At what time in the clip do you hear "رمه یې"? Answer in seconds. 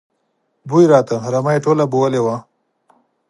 1.33-1.63